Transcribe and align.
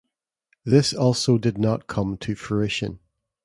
This 0.65 0.95
also 0.95 1.37
did 1.37 1.59
not 1.59 1.85
come 1.85 2.17
to 2.17 2.33
fruition. 2.33 2.97